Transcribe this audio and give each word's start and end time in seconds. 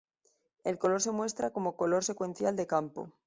El 0.63 0.79
color 0.79 0.99
se 0.99 1.11
muestra 1.11 1.51
como 1.51 1.75
"color 1.75 2.03
secuencial 2.03 2.55
de 2.55 2.65
campo". 2.65 3.11